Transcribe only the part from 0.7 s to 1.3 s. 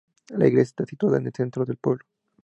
situada en